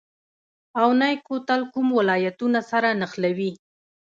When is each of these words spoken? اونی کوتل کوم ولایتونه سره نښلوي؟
اونی 0.81 1.15
کوتل 1.27 1.61
کوم 1.73 1.87
ولایتونه 1.99 2.59
سره 2.71 2.89
نښلوي؟ 2.99 3.51